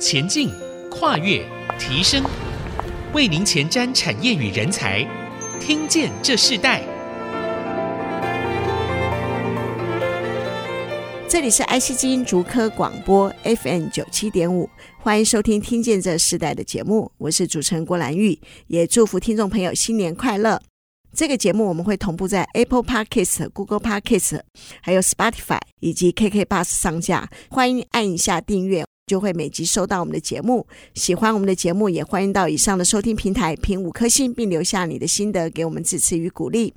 [0.00, 0.50] 前进、
[0.90, 1.46] 跨越、
[1.78, 2.24] 提升，
[3.12, 5.06] 为您前瞻产业与人才。
[5.60, 6.82] 听见这世代，
[11.28, 20.62] 这里是爱惜之音竹科广播 FM 九七点五，欢迎收听《听见这世代》的节目，我是主持人郭兰玉，也祝福听众朋友新年快乐。
[21.12, 24.40] 这个节目我们会同步在 Apple Podcast、Google Podcast、
[24.80, 28.86] 还有 Spotify 以及 KK Bus 上架，欢迎按一下订阅。
[29.10, 30.64] 就会每集收到我们的节目，
[30.94, 36.72] 喜欢我们的节目，也欢迎到以上的收听平台评五颗星，并留下你的心得，给我们支持与鼓励。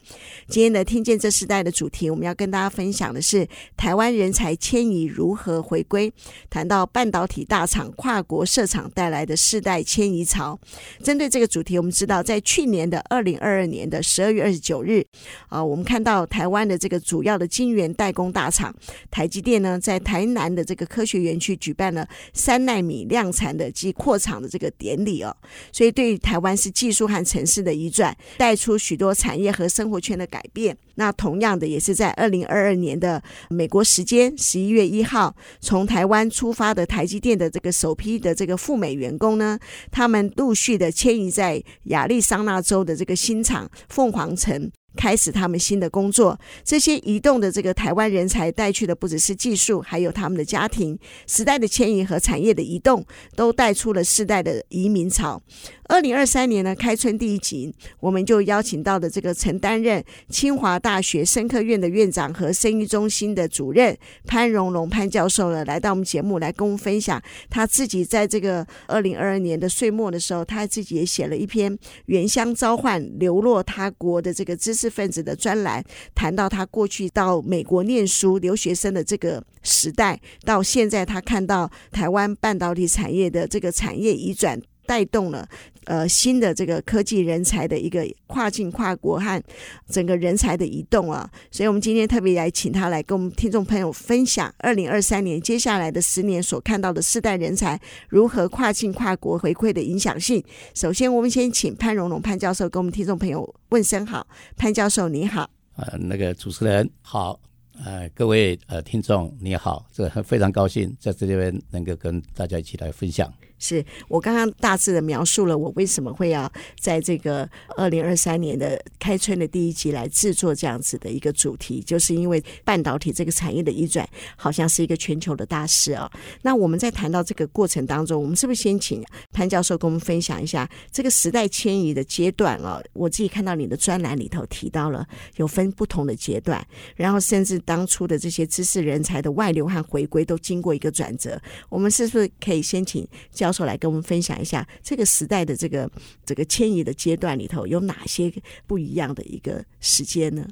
[0.47, 6.11] 今天的听见这时代的主题，我们要跟大家分享的是台湾人才迁移如何回归。
[6.49, 10.59] 谈到半导体大厂跨国设厂带来的世代迁移潮。
[11.03, 15.05] 针对这个主题，我们知道在去年的二零二二年的十二月二十九日，
[15.49, 18.73] 啊，我们看到台湾的这个主要的晶圆代工大厂
[19.11, 22.09] 台积电呢，在台南的这个科学园区举办了。
[22.31, 25.35] 三奈米量产的及扩厂的这个典礼哦，
[25.71, 30.77] 所以对于台湾是技术和城市的移转，带出许多产业和生活圈的改变。
[30.95, 39.57] 那同样的，也是在二零二二年的美国时间十一月一号，从台湾出发的台积电的这个首批的这个赴美员工呢，
[39.91, 44.71] 他们陆续的迁移在亚利桑那州的这个新厂凤凰城。
[44.95, 50.97] 开始他们新的工作，这些移动的这个台湾人才带去的不只是技术，还有他们的家庭。
[51.27, 53.05] 时代的迁移和产业的移动，
[53.35, 55.41] 都带出了世代的移民潮。
[55.89, 63.95] 二零二三年呢，开春第一集，我们就邀请到的这个曾担任清华大学生科院的院长和生医中心的主任
[64.25, 75.83] 潘荣龙潘教授呢，来到我们节目来跟我们分享他自己在这个二零二二年的岁末的时候，他自己也写了一篇原乡召唤流落他国的这个知识分子的专栏，
[76.15, 84.59] 谈到他过去到美国念书留学生的这个时代，到现在他看到台湾半导体产业的这个产业移转。
[84.85, 85.47] 带动了
[85.85, 89.41] 呃新的这个科技人才的一个跨境跨国和
[89.89, 97.79] 整个人才的移动啊，所以我们今天特别来请他来跟我们听众朋友分享二零二三年接下来的十年所看到的世代人才
[98.09, 100.43] 如何跨境跨国回馈的影响性。
[100.73, 107.39] 首先，我们先请潘荣龙潘教授跟我们听众朋友问声好，潘教授你好，呃，那个主持人好，
[107.83, 113.31] 呃，各位呃听众你好，这非常高兴在这边能够跟大家一起来分享。
[113.63, 126.11] 是我刚刚大致的描述了我为什么会要在这个二零二三年的开春的第一集来制作这样子的一个主题，就是因为半导体这个产业的一转好像是一个全球的大事啊。
[126.41, 129.01] 那我们在谈到这个过程当中，我们是不是先请
[129.31, 132.81] 潘教授跟我们分享一下这个时代迁移的阶段啊？
[132.91, 135.07] 我自己看到你的专栏里头提到了
[135.37, 136.65] 有分不同的阶段，
[136.97, 141.41] 然后甚至当初的这些知识人才的外流和回归都经过一个转折。
[141.69, 145.89] 我们是不是可以先请教授来跟我们分享一下这个时代的这个
[146.25, 148.33] 这个迁移的阶段里头有哪些
[148.65, 150.45] 不一样的一个时间呢？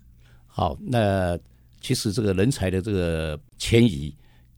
[0.46, 1.38] 好，那
[1.82, 4.16] 其实这个人才的这个迁移，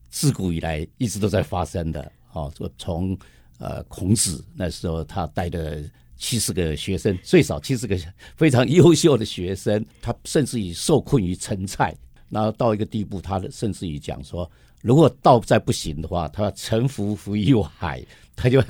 [0.10, 2.12] 自古以来一直都在发生的。
[2.28, 3.18] 好，从
[3.60, 5.84] 呃孔子那时候他带的
[6.18, 7.98] 七十个学生，最少七十个
[8.36, 11.96] 非常优秀的学生，他甚至于受困于陈蔡，
[12.30, 14.50] 然后到一个地步，他甚至于讲说。
[14.84, 18.06] 如果道再不行的话，他臣服于于海，
[18.36, 18.62] 他就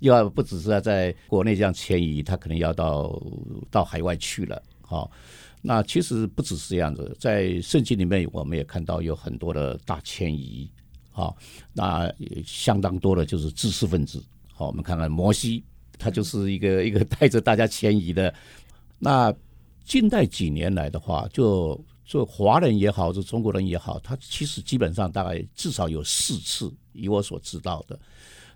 [0.00, 3.18] 又要不只是要在国内这样迁移，他可能要到
[3.70, 4.62] 到海外去了。
[4.82, 5.10] 好，
[5.62, 10.70] 那其实不只是这样子，在圣经里面我们也看到有很多的大迁移。
[11.10, 11.34] 好，
[11.72, 12.12] 那
[12.44, 14.22] 相当多的就是知识分子。
[14.52, 15.64] 好，我们看看摩西，
[15.98, 18.32] 他就是一个 一个带着大家迁移的。
[18.98, 19.34] 那
[19.86, 21.82] 近代几年来的话，就。
[22.12, 27.98] 做华人也好，是中国人也好，他其实基本上大概至少有四次，以我所知道的。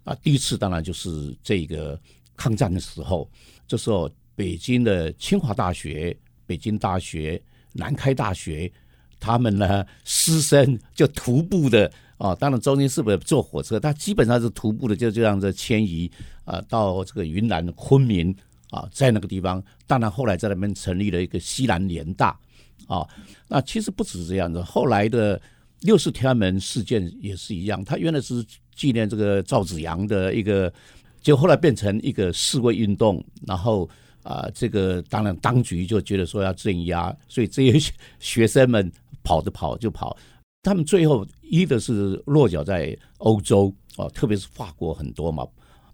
[0.04, 1.98] 啊，第一次当然就是这个
[2.36, 3.26] 抗战的时候，
[3.66, 6.14] 这时候北京的清华大学、
[6.44, 8.70] 北京大学、南开大学，
[9.18, 13.80] 他们呢师生就徒步的啊，当然中间是不是坐火车？
[13.80, 16.12] 他基本上是徒步的，就这样子迁移
[16.44, 18.36] 啊，到这个云南的昆明
[18.68, 22.38] 啊，在那个地方，当然后来在那边成立了一个西南联大。
[22.86, 23.06] 啊、
[23.48, 24.62] 那其实不只是这样子。
[24.62, 25.40] 后来的
[25.80, 28.44] 六四天安门事件也是一样，他原来是
[28.74, 30.72] 纪念这个赵紫阳的一个，
[31.20, 33.24] 就后来变成一个示威运动。
[33.46, 33.88] 然后
[34.22, 38.90] 啊、这个当然当局就觉得说要镇压，所以这些学生们
[39.22, 40.16] 跑着跑就跑，
[40.62, 45.46] 他们最后一的是落脚在欧洲啊、特别是法国很多嘛。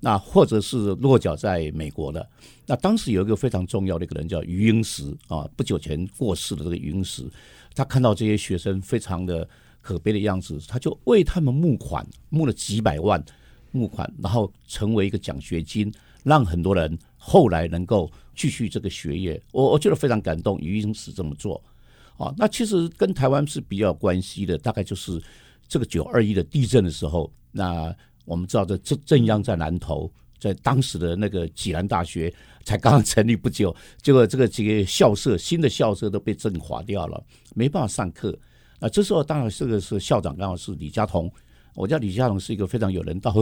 [0.05, 2.29] 那或者是落脚在美国的，
[2.67, 7.31] 那当时有一个非常重要的一个人叫余英时啊，不久前过世的这个余英时，
[7.73, 9.49] 他看到这些学生非常的
[9.81, 13.25] 可悲的样子，他就为他们募款，募了几百万，
[13.71, 15.93] 募款，然后成为一个奖学金，
[16.25, 19.41] 让很多人后来能够继续这个学业。
[19.53, 21.63] 我我觉得非常感动，余英时这么做。
[22.19, 25.23] 啊，那其实跟台湾是比较关系的，大概就是
[25.69, 32.33] 这个九二一的地震的时候，那我们知道这震震央在南投，在当时的那个济南大学
[32.65, 37.23] 才刚刚成立不久，结果这个几个校舍新的校舍都被震垮掉了，
[37.55, 38.37] 没办法上课。
[38.81, 41.31] 啊，这时候当然这个是校长刚好是李嘉彤，
[41.75, 43.33] 我叫李嘉彤是一个非常有人道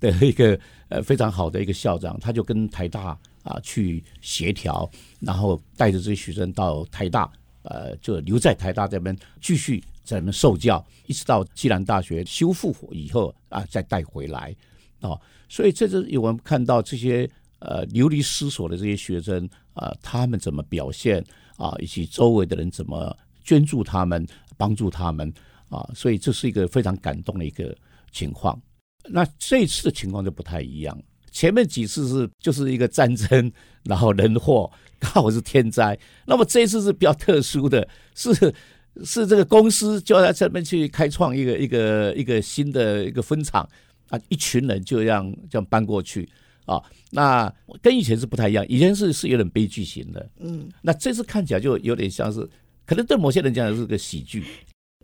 [0.00, 0.58] 的一个
[0.88, 4.90] 呃非常好的一个校长，他就跟台大啊去协调，
[5.20, 7.30] 然后带着这些学生到台大。
[7.62, 14.56] 呃，就留在台大这边继续在那受教，一直到暨南大学修复以后啊，再带回来
[15.00, 15.20] 哦。
[15.50, 17.28] 所以这是我们看到这些
[17.58, 21.22] 呃流离失所的这些学生啊，他们怎么表现
[21.58, 23.14] 啊，以及周围的人怎么
[23.44, 24.26] 捐助他们、
[24.56, 25.30] 帮助他们
[25.68, 27.76] 啊，所以这是一个非常感动的一个
[28.10, 28.58] 情况。
[29.10, 30.98] 那这一次的情况就不太一样。
[31.30, 33.52] 前面几次是就是一个战争，
[33.84, 35.96] 然后人祸，刚好是天灾。
[36.26, 38.52] 那么这一次是比较特殊的，是
[39.04, 43.68] 是这个公司就在这边去开创一个一个一个新的一个分厂
[44.08, 46.28] 啊，一群人就这样这样搬过去
[46.64, 46.82] 啊。
[47.10, 52.48] 那跟以前是不太一样，以前是是有点悲剧型的，嗯，那这次看起来就有点像是，
[52.84, 54.44] 可能对某些人讲是个喜剧。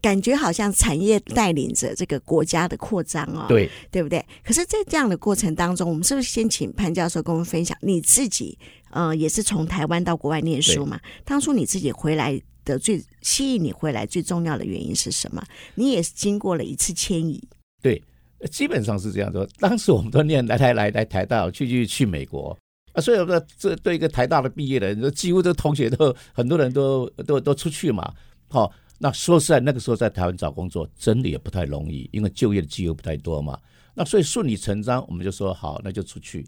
[0.04, 4.22] 感觉好像产业带领着这个国家的扩张哦，对，对不对？
[4.44, 8.58] 可是，在这样的过程当中，我们是不是先请潘教授跟我们分享你自己？
[8.90, 11.00] 呃，也是从台湾到国外念书嘛？
[11.24, 15.42] 当初你自己回来的最吸引你回来最重要的原因是什么？
[15.74, 17.42] 你也是经过了一次迁移，
[17.80, 18.02] 对，
[18.50, 19.48] 基本上是这样说。
[19.58, 22.54] 当时我们都念来来来来台大，去去去美国
[22.92, 28.12] 啊，所以我说这对一个台大的毕业的人，几乎都同学都很多人都都都出去嘛，
[28.48, 28.70] 好。
[28.98, 33.58] 那说实在，那个时候在台湾找工作真的也不太容易，因为就业的机会不太多嘛。
[33.94, 36.46] 那所以顺理成章，我们就说好，那就出去。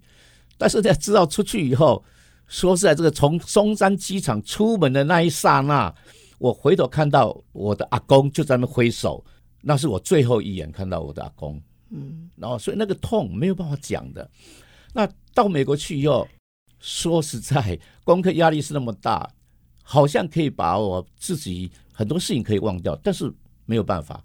[0.56, 2.02] 但是在知道出去以后，
[2.46, 5.94] 说实在，这个从松山机场出门的那一刹那，
[6.38, 9.24] 我回头看到我的阿公就在那挥手，
[9.60, 11.60] 那是我最后一眼看到我的阿公。
[11.90, 14.28] 嗯，然后所以那个痛没有办法讲的。
[14.92, 16.26] 那到美国去以后，
[16.80, 19.28] 说实在，功课压力是那么大，
[19.88, 21.70] 好像可以把我自己。
[21.98, 23.32] 很多事情可以忘掉，但是
[23.64, 24.22] 没有办法。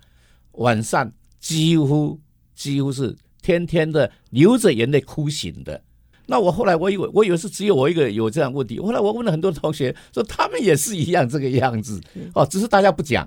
[0.55, 1.09] 晚上
[1.39, 2.19] 几乎
[2.53, 5.81] 几乎是天天的流着眼泪哭醒的。
[6.25, 8.77] 那我后来我以为我以为是只有我一个有这样问题。
[8.77, 12.01] 后来我问了很多同学，说他们也是一样这个样子
[12.35, 13.25] 哦，只是大家不讲。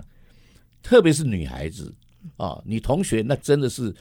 [0.83, 1.91] 特别是女孩子
[2.37, 3.91] 啊，女同学那真的是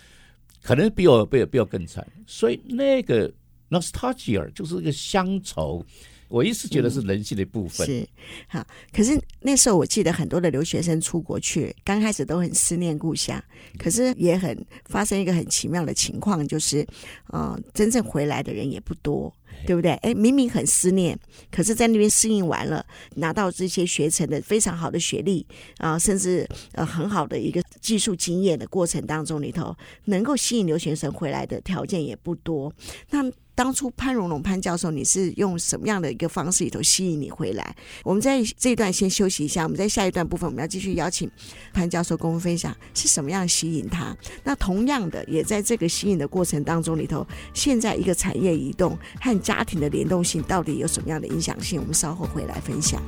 [0.62, 2.06] 可能比我比我比我更惨。
[2.26, 3.32] 所以那个
[3.70, 5.82] nostalgia 就是一个乡愁。
[6.28, 7.86] 我一直觉得是人性的一部分。
[7.86, 8.08] 嗯，是
[8.48, 13.42] 好，可是那时候我记得很多的留学生出国去，刚开始都很思念故乡，
[13.78, 16.86] 可是也很发生一个很奇妙的情况，就是
[17.28, 19.32] 呃，真正回来的人也不多，
[19.66, 19.92] 对不对？
[20.02, 21.18] 哎，明明很思念，
[21.50, 22.84] 可是在那边适应完了，
[23.16, 25.46] 拿到这些学成的非常好的学历
[25.78, 29.76] 啊，呃，甚至呃很好的一个技术经验的过程当中里头，
[30.06, 32.72] 能够吸引留学生回来的条件也不多。
[33.10, 37.76] 那当初潘荣隆潘教授，你是用什么样的一个方式里头吸引你回来？
[38.02, 41.30] 我们在这一段先休息一下，我们在下一段部分，我们要继续邀请
[41.72, 44.16] 潘教授跟我们分享是什么样吸引他。
[44.42, 51.80] 那同样的，也在这个吸引的过程当中里头，现在一个产业移动和家庭的联动性到底有什么样的影响性？
[51.80, 53.00] 我们稍后回来分享。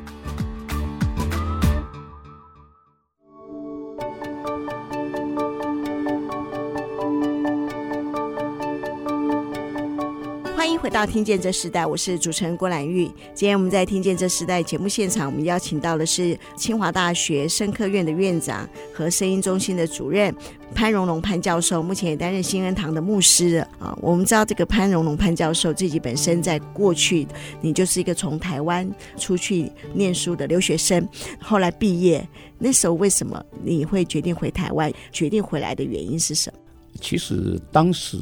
[10.66, 13.04] 欢迎回到听见这时代，我是主持人郭兰玉。
[13.32, 20.34] 今天我们在听见这时代节目现场，我们邀请到的是清华大学生科院的院长和声音中心的主任
[20.74, 23.96] 潘荣隆潘教授，目前也担任新恩堂的牧师啊。
[24.02, 27.28] 我们知道这个潘荣隆潘教授自己本身在过去，
[27.60, 31.08] 你就是一个从台湾出去念书的留学生，
[31.40, 34.92] 后来毕业，那时候为什么你会决定回台湾？
[35.12, 36.58] 决定回来的原因是什么？
[37.00, 38.18] 其实当时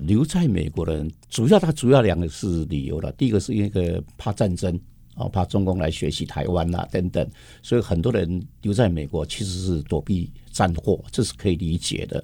[0.00, 3.10] 留在美国的人，主要他主要两个是理由了。
[3.12, 4.78] 第一个是因为怕战争
[5.14, 7.28] 啊，怕中共来学习台湾啊等等，
[7.62, 12.22] 所以很多人留在美国其实是躲避战祸，这是可以理解的。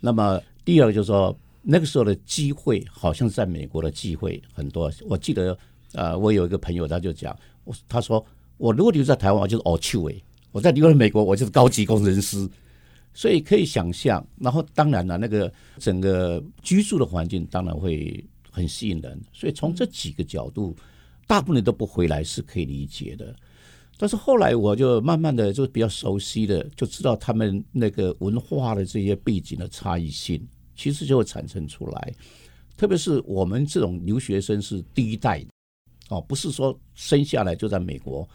[0.00, 4.90] 那么第二个就是说，那个时候的机会好像在美国的机会很多。
[5.08, 5.56] 我记得
[5.92, 8.24] 呃，我有一个朋友他就讲，我他说
[8.56, 12.48] 我如果留在台湾，我就是奥丘诶，我在留在美国，我就是高级工程师。
[13.12, 19.20] 所以可以想象，然后当然了，那个整个居住的环境当然会很吸引人。
[19.32, 20.74] 所以从这几个角度，
[21.26, 23.34] 大部分人都不回来是可以理解的。
[23.98, 30.40] 但是后来我就慢慢的就比较熟悉的，就知道他们那个文化的这些背景的差异性，
[30.74, 32.14] 其实就会产生出来。
[32.76, 35.44] 特别是我们这种留学生是第一代
[36.08, 38.26] 哦，不是说生下来就在美国。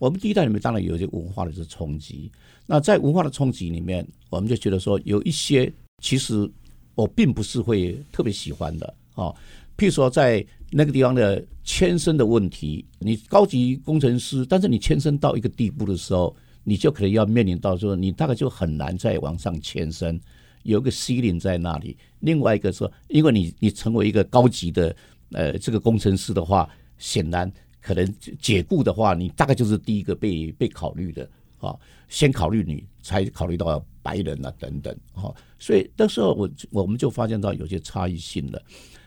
[0.00, 2.32] 我们第一代里面当然有一些文化的这冲击。
[2.66, 5.70] 那在文化的冲击里面，我们就觉得说有一些
[6.02, 6.50] 其实
[6.94, 9.36] 我并不是会特别喜欢的哦。
[9.76, 20.18] 譬如说在那个地方的迁升的问题，你高级工程师，但是你迁升到一个地步的时候，你就可能要面临到说，你大概就很难再往上迁升，
[20.62, 21.94] 有一个 ceiling 在那里。
[22.20, 24.96] 另外一个说，因为你你成为一个高级的
[25.32, 26.66] 呃这个工程师的话，
[26.96, 27.52] 显然。
[27.80, 31.74] 可能解雇的话，你大概就是第一个被被考虑的啊，
[32.08, 38.62] 先考虑你，才考虑到白人啊等等啊，所以那时候我我们就发现到有些差异性了。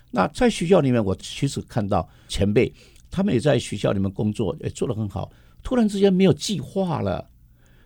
[0.10, 2.74] 那在学校里面，我其实看到前辈
[3.12, 5.32] 他们也在学校里面工作，也做得很好。
[5.62, 7.30] 突然之间没有计划了，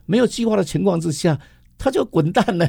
[0.05, 1.39] 没有计划的情况之下，
[1.77, 2.67] 他就滚蛋了。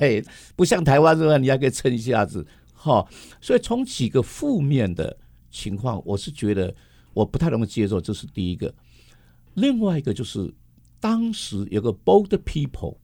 [0.56, 3.06] 不像台湾这样，你还可以撑一下子哈。
[3.40, 5.16] 所以从几个负面的
[5.50, 6.74] 情况，我是觉得。
[7.18, 8.72] 我不太能够接受，这是第一个。
[9.54, 10.54] 另外一个就是，
[11.00, 12.94] 当时有个 boat people，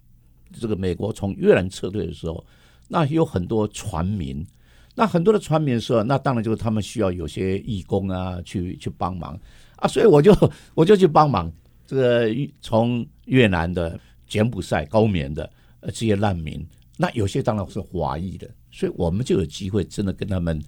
[0.52, 2.47] 这个美国从越南撤退的时候，
[2.87, 4.47] 那有很多船民，
[4.94, 9.37] 那很多的船民的时候，那当然就是他们需要有些义工啊，去去帮忙
[9.78, 10.33] 啊，所以我就
[10.75, 11.52] 我就去帮忙。
[11.85, 16.64] 这个从越南的、柬埔寨、高棉的呃这些难民，
[16.97, 20.62] 那有些当然是华裔的，所以我们就有机会真的跟他们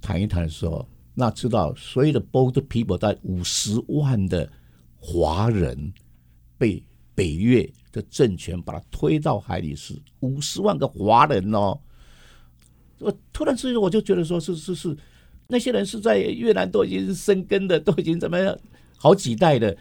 [0.00, 0.84] 谈一谈的时候。
[1.14, 4.50] 那知道所有的 boat people 在五十万的
[4.98, 5.92] 华人
[6.56, 6.82] 被
[7.14, 11.78] 北越的政权把他推到海里是五十万个华人哦，
[12.98, 14.96] 我突然之间我就觉得说是是是
[15.48, 18.58] 那些人是在越南都已经生根的，都已经怎么样
[18.96, 19.76] 好几代的，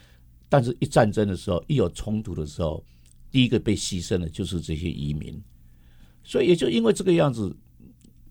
[0.49, 2.83] 但是一战争的时候，一有冲突的时候，
[3.31, 5.41] 第一个被牺牲的就是这些移民，
[6.23, 7.55] 所以也就因为这个样子。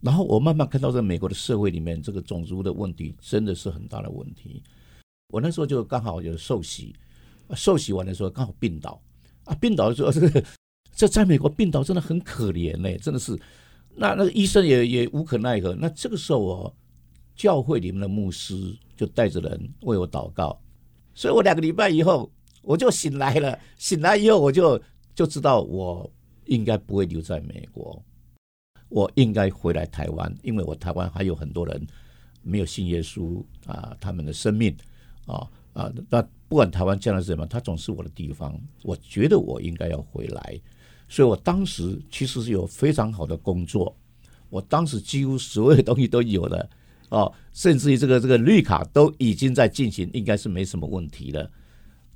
[0.01, 4.61] 然后我慢慢看到，在美国的社会里面，这个种族的问题真的是很大的问题。
[5.29, 6.95] 我那时候就刚好有受洗，
[7.55, 8.99] 受洗完的时候刚好病倒
[9.45, 10.43] 啊，病倒的时候，这 个
[10.95, 13.39] 这在美国病倒真的很可怜嘞，真的是。
[13.93, 15.75] 那那个医生也也无可奈何。
[15.75, 16.75] 那这个时候，我
[17.35, 20.59] 教会里面的牧师就带着人为我祷告，
[21.13, 22.31] 所以我两个礼拜以后
[22.61, 23.59] 我就醒来了。
[23.77, 24.81] 醒来以后，我就
[25.13, 26.09] 就知道我
[26.45, 28.01] 应该不会留在美国。
[28.91, 31.87] 我应该回来台湾，因为我台湾还有很多人
[32.43, 34.75] 没有信耶稣啊，他们的生命
[35.25, 38.53] 啊啊，那不管台湾将来是什么，它总是我的地方。
[38.83, 40.59] 我觉得我应该要回来，
[41.07, 43.95] 所以我当时其实是有非常好的工作，
[44.49, 46.69] 我当时几乎所有东西都有了
[47.07, 51.49] 哦，甚至于这个这个绿卡都已经在进行，应该是没什么问题了。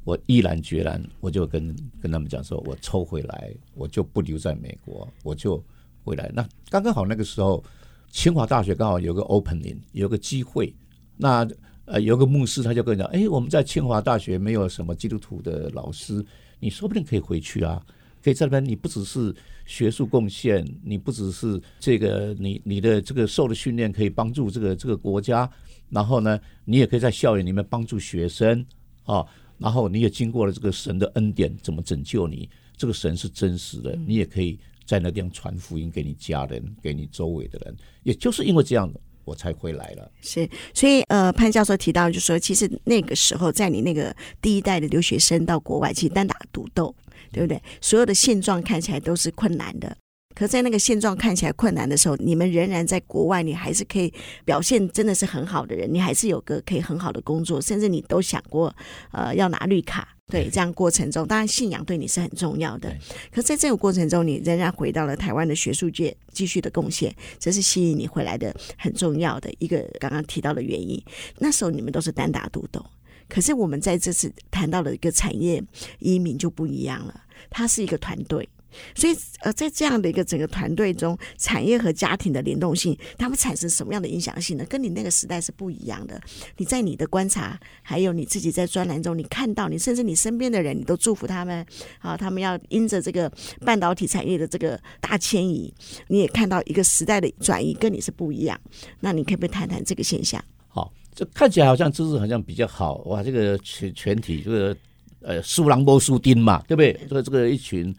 [0.04, 5.64] 我毅然决然，我就跟跟他们讲说，我抽回来，我就不留在美国，我就。
[6.06, 7.64] 回来，那刚刚好那个时候，
[8.12, 10.74] 清华大学刚好有个 opening，有个机会。
[11.18, 11.48] 那
[11.86, 16.24] 呃，有个牧师他就跟我讲：“哎，我们在清华大学没有什么基督徒的老师，
[16.60, 17.84] 你说不定可以回去啊，
[18.24, 18.64] 可以在那边。
[18.64, 19.34] 你不只是
[19.66, 25.50] 学术贡献，你不只是这个，你你的这个受的训练可以帮助这个这个国家。
[25.90, 28.66] 然后呢，你也可以在校园里面帮助学生
[29.04, 29.26] 啊。
[29.58, 32.50] 然后你也经过了这个神的恩典，怎么拯救你？
[32.76, 40.12] 这个神是真实的，你也可以。”在那地方传福音给你家人，给你周围的人，也就是因为这样的，我才回来了。
[40.22, 46.96] 是，所以呃，潘教授提到，就是说，其实那个时候，在你那个第一代的留学生到国外，其实单打独斗，
[47.32, 47.62] 对不对？
[47.82, 49.98] 所有的现状看起来都是困难的。
[50.36, 54.14] 可在那个现状看起来困难的时候，你们仍然在国外，你还是可以
[54.44, 58.76] 表现真的是很好的人，你还是有个可以很好的工作，甚至你都想过，
[59.12, 60.15] 呃，要拿绿卡。
[60.28, 62.94] 对，这样过程中，当然信仰对你是很重要的。
[63.32, 71.02] 可在这个过程中，你仍然回到了台湾的学术界继续的贡献，这是吸引你回来的很重要的一个刚刚提到的原因。
[71.38, 72.84] 那时候你们都是单打独斗，
[73.30, 75.64] 可是我们在这次谈到了一个产业
[76.00, 78.50] 移民就不一样了，它是一个团队。
[78.96, 84.66] 所以，呃，在这样的一个整个团队中，产业和家庭的联动性，他们产生什么样的影响性呢？
[84.66, 86.20] 跟你那个时代是不一样的。
[86.58, 91.66] 你在你的观察，还有你自己在专栏中，你看到你甚至你身边的人，你都祝福他们
[92.00, 95.74] 啊，他们要因着这个半导体产业的这个大迁移，
[96.08, 98.60] 你也看到一个时代的转移，跟你是不一样。
[99.00, 100.44] 那你可不可以谈谈这个现象？
[100.68, 104.78] 好，这看起来好像知识好像比较好哇，这个全全体这个
[105.22, 107.00] 呃输人不输丁嘛，对不对？
[107.10, 107.96] 这个这个一群。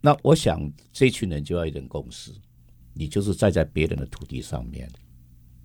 [0.00, 0.60] 那我想，
[0.92, 2.32] 这群人就要一点共识，
[2.94, 4.90] 你就是站在别人的土地上面，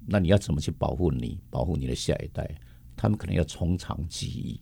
[0.06, 2.54] 那你要怎么去保护你，保护你的下一代？
[2.98, 4.60] 他们可能要从长计议，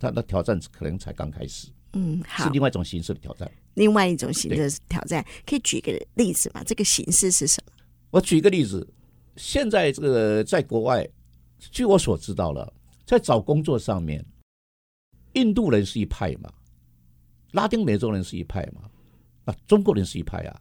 [0.00, 1.68] 他的挑战可能才刚开始。
[1.92, 3.50] 嗯，好，是另外一种形式的挑战。
[3.74, 6.62] 另外一种形式的挑战，可以举个例子吗？
[6.64, 7.72] 这个形式是什么？
[8.10, 8.86] 我举一个例子，
[9.36, 11.08] 现在这个在国外，
[11.58, 12.72] 据我所知道了，
[13.06, 14.24] 在找工作上面，
[15.34, 16.52] 印度人是一派嘛，
[17.52, 18.82] 拉丁美洲人是一派嘛，
[19.44, 20.60] 啊，中国人是一派啊，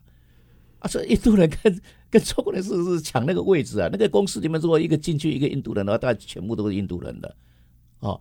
[0.79, 7.36] 啊，这印度人跟 跟中国人是是抢那个位置啊，那个公司里面如果一个进去一个印度人的话，大概全部都是印度人的，
[8.00, 8.19] 哦，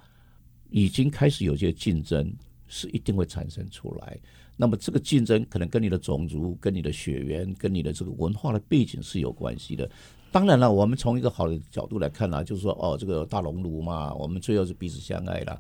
[0.71, 2.33] 已经开始有些竞争。
[2.71, 4.21] 是一定会产生出来，
[4.55, 9.91] 那么这个竞争可能跟你的种族、跟你的血缘、跟你的这个文化的背景是有关系的。
[10.31, 15.59] 当然了，我们从一个好的角度来看呢、就是说，哦，这个大熔炉嘛，我们最后是彼此相爱了。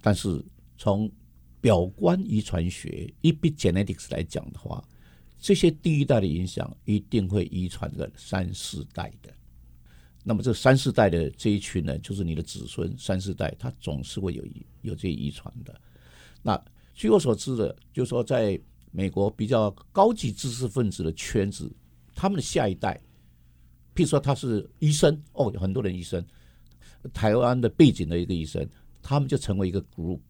[0.00, 0.40] 但是
[0.78, 1.10] 从
[1.66, 4.80] 表观遗传学 （epigenetics） 来讲的话，
[5.36, 9.34] 这些第一代的影响一定会遗传个三四代的。
[10.22, 14.44] 那么这三四代的这一群呢，就是你的子孙，三四代他总是会有
[14.82, 15.74] 有这些遗传的。
[16.40, 16.56] 那
[16.94, 18.56] 据我所知的，就是说，在
[18.92, 21.68] 美国比较高级知识分子的圈子，
[22.14, 22.94] 他们的下一代，
[23.92, 26.24] 譬如说他是医生，哦，有很多人医生，
[27.12, 28.64] 台湾的背景的一个医生，
[29.02, 30.20] 他们就成为一个 group，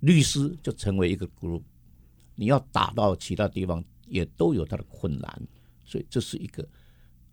[0.00, 1.62] 律师就成为一个 group，
[2.34, 5.42] 你要打到其他地方也都有他的困难，
[5.84, 6.66] 所以这是一个，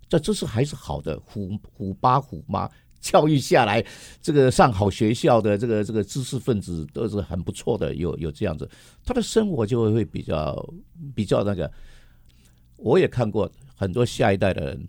[0.10, 2.70] 这这是还是好的，虎虎爸虎妈。
[3.06, 3.86] 教育下来，
[4.20, 8.68] 这个上好学校的这个这个知识分子都是很不错的，有有这样子，
[9.06, 10.74] 他的生活就会会比较
[11.14, 11.72] 比较那个。
[12.78, 14.88] 我也看过很多下一代的人，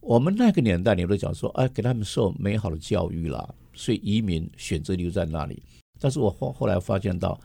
[0.00, 5.62] 我们那个年代，你都讲说，哎，给他们受美好的教育了，所以移民选择留在那里。
[5.98, 7.38] 但是我后后来发现到，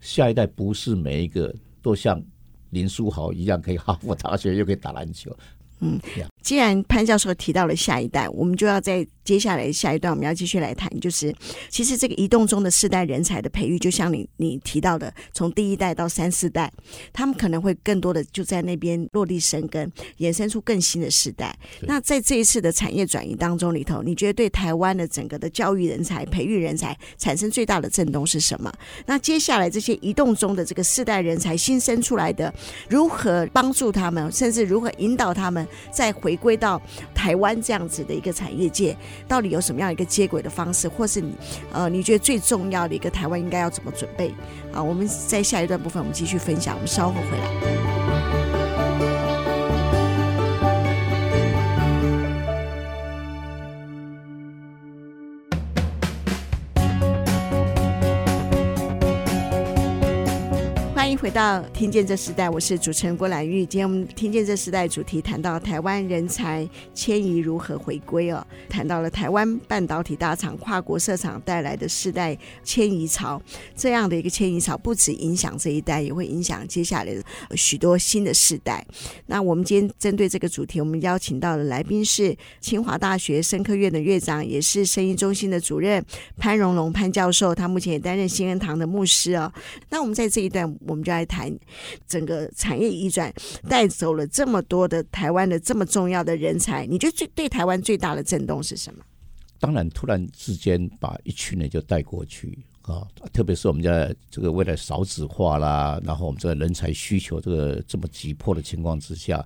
[0.00, 2.22] 下一代不是每一个都像
[2.70, 5.34] 林书豪一样，可以哈佛大学又可以打篮球。
[5.80, 5.98] 嗯，
[6.42, 11.34] 既然潘教授提到了下一代，我们就要在接下来下一段，我们要继续来谈，就是
[11.68, 16.72] 其实这个移动中的世代人才的培育，就像你你提到的，从第一代到三四代，
[17.12, 21.54] 他们可能会更多的就在那边落地生根，衍生出更新的世代。
[21.82, 28.72] 那在这一次的产业转移当中里头，你觉得对台湾的整个的教育人才、培育人才产生最大的震动是什么？
[29.04, 32.50] 那接下来这些移动中的这个世代人才新生出来的，
[32.88, 35.68] 如何帮助他们，甚至如何引导他们？
[35.92, 36.80] 再回归到
[37.14, 41.34] 台湾这样子的一个产业界，到底有什么样一个接轨的方式，或是你
[41.72, 44.32] 呃，你觉得最重要的一个台湾应该要怎么准备？
[44.72, 47.97] 啊，我们在下一段部分我们继续分享，我们稍后回来。
[61.28, 63.58] 回到《听见这时代》，我是主持人郭兰玉。
[63.66, 73.42] 今天我们《听见这时代》主题谈到台湾人才迁移如何回归哦，谈到了台湾半导体大厂跨国设厂带来的世代迁移潮。
[73.76, 77.22] 这样的一个迁移潮，不止影响这一代，也会影响接下来的
[77.54, 78.82] 许多新的世代。
[79.26, 86.02] 那我们今天针对这个主题，我们邀请到的来宾是清华大学生科院的院长，也是声音中心的主任
[86.38, 87.54] 潘荣龙潘教授。
[87.54, 89.52] 他目前也担任新恩堂的牧师哦。
[89.90, 91.04] 那我们在这一段，我们。
[91.08, 91.52] 就要来谈
[92.06, 93.32] 整个产业移转
[93.68, 99.04] 带走了这么多的台湾的这么重要的人才，你觉得最对台湾最大的震动是什么？
[99.58, 109.44] 当然，突然之间把一群人就带过去啊，特别是我们家这个未来少子化啦，然后我们这个人才需求这个这么急迫的情况之下，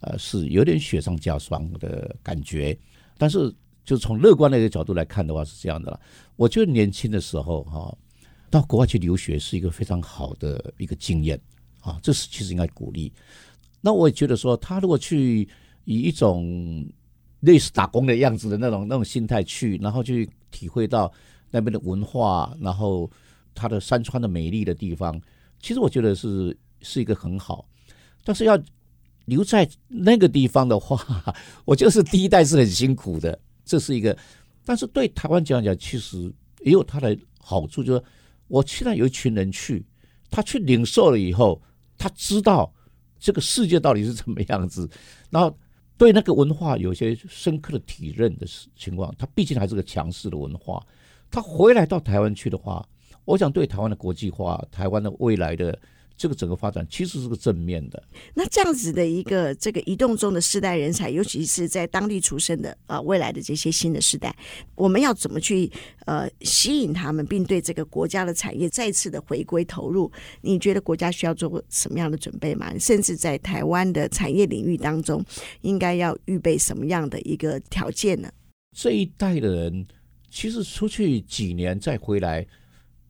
[0.00, 2.78] 呃，是有点雪上加霜的感觉。
[3.16, 3.50] 但是，
[3.82, 5.98] 就从乐观的一个角度来看的话，是这样的了。
[6.36, 7.96] 我觉得年轻的时候哈。
[8.56, 11.38] 到国外去留学是一个非常好的一个经验
[11.80, 13.12] 啊，这是其实应该鼓励。
[13.82, 15.46] 那我也觉得说，他如果去
[15.84, 16.84] 以一种
[17.40, 21.12] 类似打工的样子的那种那种心态去，然后去体会到
[21.50, 23.08] 那边的文化，然后
[23.54, 25.20] 他的山川的美丽的地方，
[25.60, 27.68] 其实我觉得是是一个很好。
[28.24, 28.58] 但是要
[29.26, 30.98] 留在那个地方的话，
[31.64, 34.16] 我觉得是第一代是很辛苦的，这是一个。
[34.64, 36.32] 但是对台湾讲讲，其实
[36.64, 38.02] 也有它的好处，就是。
[38.48, 39.84] 我现在有一群人去，
[40.30, 41.60] 他去领受了以后，
[41.98, 42.72] 他知道
[43.18, 44.88] 这个世界到底是怎么样子，
[45.30, 45.56] 然后
[45.98, 50.84] 对那个文化有些深刻的体认的情况，他毕竟还是个强势的文化。
[51.30, 52.86] 他回来到台湾去的话，
[53.24, 55.78] 我想对台湾的国际化、台湾的未来的。
[56.16, 58.02] 这个整个发展其实是个正面的。
[58.34, 64.34] 那这样子的一个这个移动中的世代人才，尤其是在当地出生的啊、呃，未来的这些新的世代，
[64.74, 65.70] 我们要怎么去
[66.06, 70.10] 呃吸引他们，并对这个国家的产业再次的回归投入？
[70.40, 72.72] 你觉得国家需要做什么样的准备吗？
[72.78, 75.22] 甚至在台湾的产业领域当中，
[75.60, 78.32] 应该要预备什么样的一个条件呢？
[78.74, 79.86] 这一代的人
[80.30, 82.46] 其实出去几年再回来，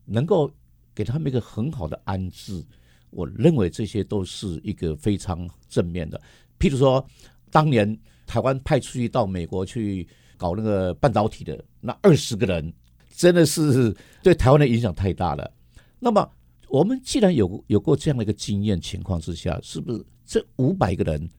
[0.04, 0.50] 能够
[0.94, 2.64] 给他们一个很好的安置。
[3.10, 6.20] 我认为这些都是一个非常正面的。
[6.58, 7.04] 譬如说，
[7.50, 12.72] 当年台湾派出去到美国去搞那个半导体的那二十个人，
[13.10, 15.50] 真的是对台湾的影响太大了。
[15.98, 16.28] 那么
[16.68, 21.30] 我们既然有有过这样的一个经验情况之下，是不是这五百个人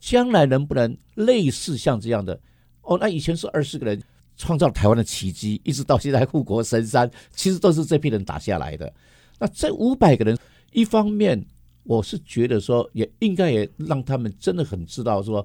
[0.00, 2.40] 将来能不能类似像这样的？
[2.82, 4.00] 哦，那以前是二十个人
[4.36, 8.90] 创造台湾的奇迹，一直到现在护国神山，其实都是这批人打下来的。
[9.38, 10.38] 那这五百个人，
[10.78, 11.44] 一方面
[11.82, 15.44] 我是觉得说，也应该也让他们真的很知道说，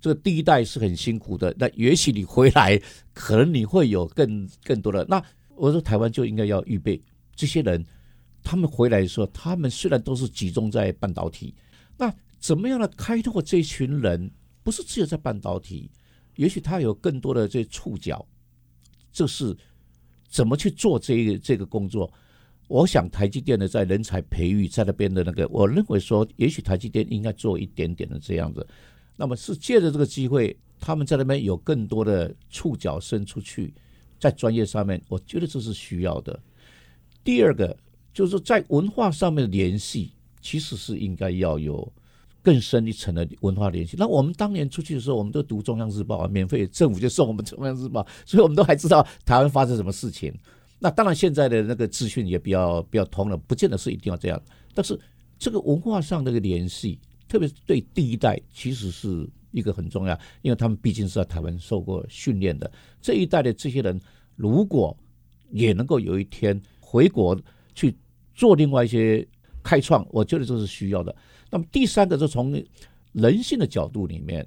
[0.00, 1.54] 这个第一代是很辛苦的。
[1.56, 2.80] 那也许你回来，
[3.14, 5.06] 可能你会有更更多的。
[5.08, 5.22] 那
[5.54, 7.00] 我说台湾就应该要预备
[7.36, 7.84] 这些人，
[8.42, 11.54] 他们回来的时候，他们虽然都是集中在半导体，
[11.96, 14.28] 那怎么样的开拓这群人？
[14.64, 15.88] 不是只有在半导体。
[16.34, 18.26] 也许他有更多的这触角，
[19.12, 19.56] 这是
[20.28, 22.12] 怎么去做这个这个工作？
[22.72, 28.66] 我想台积电的在人才培育在那边的那个，我认为说，也许台积电应该做一点点的这样子。
[29.14, 33.74] 那么是借着这个机会，他们在那边有更多的触角伸出去，
[34.18, 36.40] 在专业上面，我觉得这是需要的。
[37.22, 37.76] 第二个
[38.14, 41.92] 就是在文化上面的联系，其实是应该要有。
[42.44, 43.96] 更深一层的文化联系。
[43.96, 50.34] 那我们当年出去的时候，我们都读《中央日报》啊，免费，政府就送我们《中央日报》，所以我们都还知道台湾发生什么事情。
[50.84, 54.42] 那当然，现在的那个资讯也比较比较通了，不见得是一定要这样。
[54.74, 54.98] 但是
[55.38, 62.68] 这个文化上的一个联系，特别是对第一代，其实是一个很重要，因为他们毕竟是在台湾受过训练的。
[63.00, 64.00] 这一代的这些人，
[64.34, 64.96] 如果
[65.52, 67.40] 也能够有一天回国
[67.76, 67.96] 去
[68.34, 69.24] 做另外一些
[69.62, 71.14] 开创，我觉得这是需要的。
[71.48, 72.60] 那么第三个是从
[73.12, 74.44] 人性的角度里面，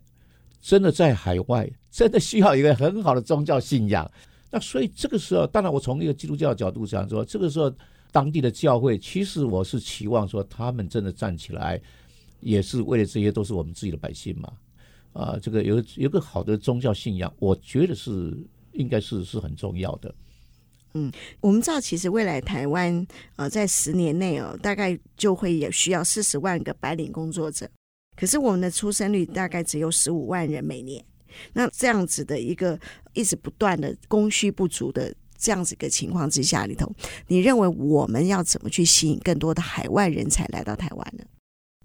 [0.60, 4.12] 真的在海外真的需要一个很好的宗教信仰。
[4.56, 7.70] 那所以这个时候，当然我从一个基督教的角度讲说，这个时候
[8.10, 11.78] 当地的教会，其实我是期望说他们真的站起来，
[12.40, 14.54] 也是为了这些都是我们自己的百姓嘛。
[15.12, 18.34] 啊，这个有有个好的宗教信仰，我觉得是
[18.72, 20.16] 应该是是很重要的。
[20.94, 27.70] 嗯，我们知道，其实未来台湾呃，在十年内哦，大概就会也需要四十万个白领工作者。
[28.16, 31.04] 可是我们的出生率大概只有十五万人每年。
[31.54, 32.80] 那这样子的一个
[33.14, 36.92] 一直不断的供需不足的这样子一个情况之下里头，
[37.28, 41.24] 你认为我们要怎么去吸引更多的海外人才来到台湾呢？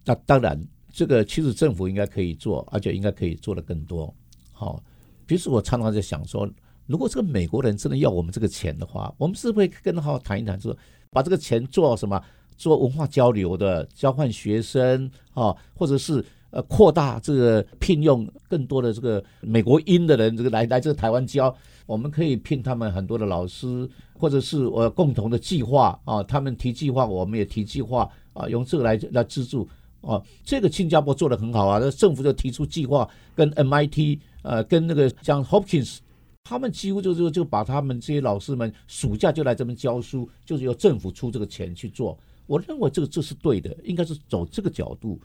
[0.05, 0.61] 那当然，
[0.93, 4.15] 这个其实政府应该可以做，而且应该可以做得更多。
[4.53, 4.83] 好，
[5.29, 6.49] 其实我常常在想说。
[6.87, 10.77] 如果这个美国人真的要我们这个钱的话，我们是不是跟他好好谈一谈，说
[11.11, 12.21] 把这个钱做什么？
[12.57, 21.55] 做文化交流的，交换学生啊，或者是呃扩大这个聘用更多的这个美国音的人，这个来来这个台湾教，
[21.87, 29.69] 我们可以聘他们很多的老师，或者是呃共同的计划啊，他们提计划，我们也提计划啊，用这个来来资助
[30.01, 30.23] 啊。
[30.45, 35.99] 这个新加坡做得很好啊，那政府就提出计划，跟 MIT 呃跟那个像 Hopkins。
[36.43, 42.19] 他们几乎就就就把他们这些老师们暑假就来这边教书，就是由政府出这个钱去做。
[42.47, 45.21] 我认为这个这是对的，应该是走这个角度，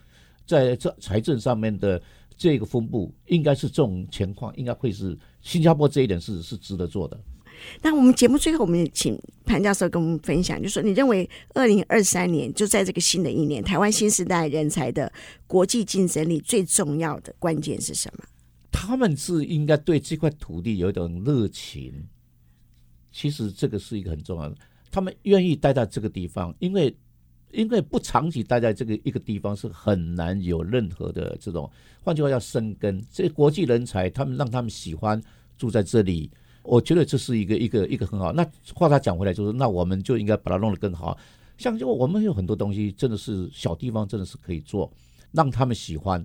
[0.45, 2.01] 在这财政上面的
[2.37, 7.19] 这个分布，应该是这种情况，应该会是新加坡这一点是是值得做的。
[7.81, 15.11] 那我们节目最后，我们也请潘教授跟我们分享，就是说你认为二零二三年就在这个新的一年，台湾新时代人才的
[15.47, 18.25] 国际竞争力最重要的关键是什么？
[18.69, 21.93] 他们是应该对这块土地有一种热情，
[23.09, 24.55] 其实这个是一个很重要的。
[24.91, 26.93] 他们愿意待在这个地方，因为
[27.55, 31.69] 因为不长期待在这个一个地方是很难有任何的这种，
[32.03, 33.01] 换句话叫生根。
[33.09, 35.21] 这国际人才，他们让他们喜欢
[35.57, 36.29] 住在这里，
[36.63, 38.33] 我觉得这是一个一个一个很好。
[38.33, 41.17] 那话他讲回来就是，那我们就应该把它弄得更好。
[41.57, 44.91] 像就我们有很多东西，真的是小地方，真的是可以做，
[45.31, 46.23] 让他们喜欢。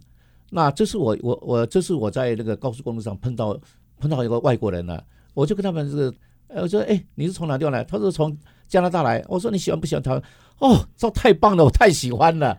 [0.51, 3.57] 那这是我我我这是我在那个高速公路上碰到
[3.99, 6.14] 碰到一个外国人了，我就跟他们这个，
[6.49, 7.85] 呃，我说哎，你是从哪地方来？
[7.85, 8.37] 他说从
[8.71, 9.23] 加拿大来。
[9.29, 10.23] 我说你喜欢不喜欢台湾？
[10.61, 12.59] 哦，这太棒了，我太喜欢了。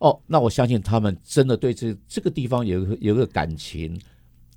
[0.00, 3.96] 哦，那我相信他们真的对这这个地方有有个感情。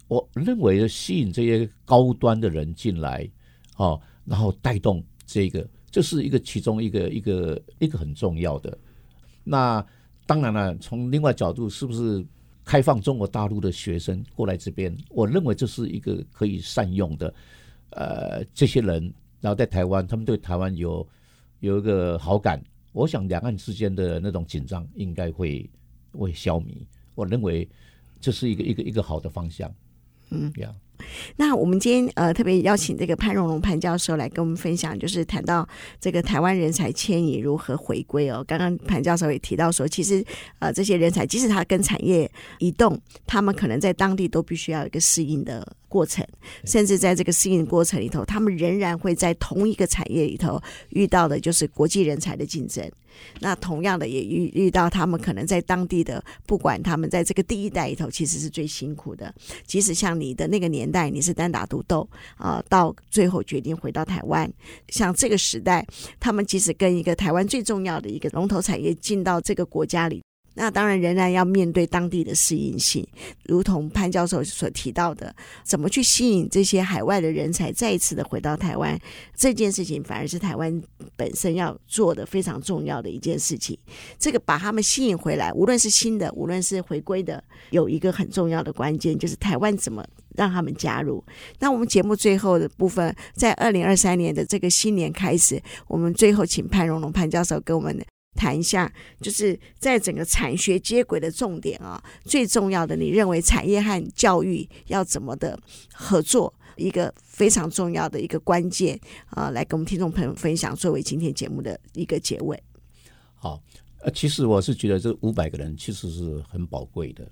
[0.07, 3.29] 我认为吸引这些高端的人进来，
[3.77, 8.75] 哦，然后带动这个，这是一个其中一个一个一个很重要的。
[9.43, 9.85] 那
[10.25, 12.25] 当然了，从另外角度是不是？
[12.67, 17.31] 开放中国大陆的学生过来这边，我认为这是一个可以善用的。
[17.91, 19.13] 呃，这些人
[19.45, 21.07] 然后在台湾，他们对台湾有
[21.59, 22.59] 有一个好感，
[22.93, 25.69] 我想两岸之间的那种紧张应该会
[26.13, 26.83] 会消弭。
[27.13, 27.69] 我认为
[28.19, 29.71] 这是一个一个一个好的方向。
[30.31, 30.75] 嗯，这样。
[31.35, 35.67] 那我们今天呃特别邀请这个潘荣隆潘教授来跟我们分享，就是谈到
[35.99, 38.43] 这个台湾人才迁移如何回归哦。
[38.47, 40.25] 刚刚潘教授也提到说，其实
[40.57, 42.27] 呃这些人才即使他跟产业
[42.57, 46.27] 移动，他们可能在当地都必须要有一个适应的过程，
[46.65, 52.85] 甚至在这个适应过程里头，他们仍然会在同一个产业里头遇到的就是国际人才的竞争。
[53.39, 59.33] 那同样的也遇遇到他们可能在当地的，不管他们在这个第一代里头，其实是最辛苦的。
[59.65, 62.05] 即使像你的那个年代，你是单打独斗
[62.35, 64.51] 啊，到最后决定回到台湾。
[64.89, 65.87] 像这个时代，
[66.19, 70.24] 他们即使跟一个台湾最重要的一个龙头产业进到这个国家里。
[70.55, 73.05] 那当然仍然要面对当地的适应性，
[73.43, 78.97] 如同潘教授所提到的，怎么去吸引这些海外的人才再一次的回到台湾，
[79.35, 80.81] 这件事情反而是台湾
[81.15, 83.77] 本身要做的非常重要的一件事情。
[84.17, 91.23] 这个把他们吸引回来，无论是新的，无论是回归的，有一个很重要的关键，就是台湾怎么让他们加入。
[91.59, 98.14] 那我们节目最后的部分，在二零二三年的这个新年开始，我们最后请潘荣荣潘教授跟我们。
[98.35, 105.57] 谈一下，就是在整个产学接轨的重点啊，最重要的，你认为产业和教育要怎么的
[105.93, 112.61] 合作，一个非常重要的一个关键啊，来跟我们听众朋友分享，作为今天节目的一个结尾。
[113.33, 113.61] 好，
[114.01, 117.25] 呃，其实我是觉得这五百个人其实是很宝贵的，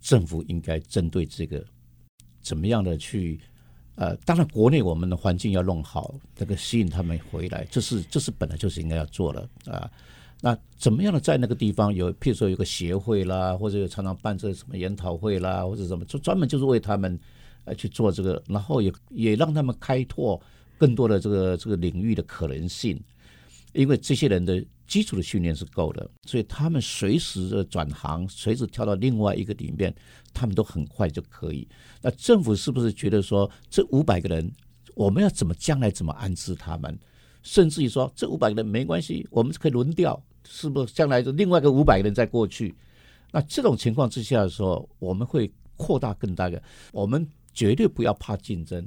[0.00, 1.64] 政府应该针对这个
[2.42, 3.38] 怎么样的去，
[3.94, 9.88] 呃，当然国内我们的环境要弄好，这个吸引他们回来，这是这是本来就是应该要做的啊。
[10.44, 17.16] 那怎么样的在那个地方有，譬如说有个协会啦，或者有常常办这什么研讨会啦，或者什么，就专门就是为他们
[17.64, 20.42] 呃去做这个，然后也也让他们开拓
[20.76, 23.00] 更多的这个这个领域的可能性，
[23.72, 29.94] 因为这些人的基础的训练是够的，所以他们随时的转行，随时跳到另外一个里面，
[30.34, 31.68] 他们都很快就可以。
[32.00, 34.50] 那政府是不是觉得说这五百个人，
[34.96, 36.98] 我们要怎么将来怎么安置他们，
[37.44, 40.20] 甚至于说这五百个人没关系，我们可以轮调。
[40.46, 42.74] 是不是将来就另外一个五百个人再过去？
[43.30, 46.62] 那这种情况之下的时候，我们会扩大更大的。
[46.92, 48.86] 我们绝对不要怕竞争。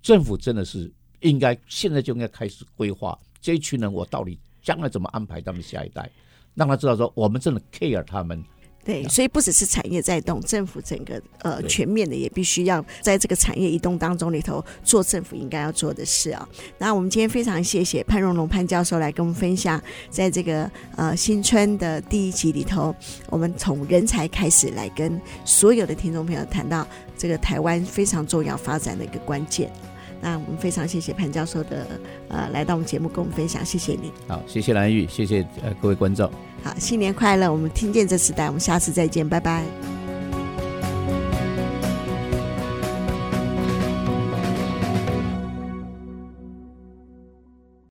[0.00, 6.10] 政府真的是应该现在就应该开始规划这一群人，我到底将来怎么安排他们下一代，
[6.54, 8.42] 让他知道说我们真的 care 他们。
[8.84, 16.48] 对，所以不只是产业在动，政府整个呃全面的也必须要在这个产业移动当中里头做政府应该要做的事啊。
[16.78, 22.92] 那我们今天非常谢谢潘荣龙潘教授来跟我们分享，在这个呃新春的第一集里头，
[23.28, 26.84] 我们从人才开始来跟所有的听众朋友谈到
[27.16, 29.70] 这个台湾非常重要发展的一个关键。
[30.22, 31.86] 那我们非常谢谢潘教授的
[32.28, 34.12] 呃来到我们节目跟我们分享，谢谢你。
[34.28, 36.30] 好，谢谢蓝玉，谢谢呃各位观众。
[36.62, 37.52] 好，新年快乐！
[37.52, 40.11] 我们听见这时代，我们下次再见，拜拜。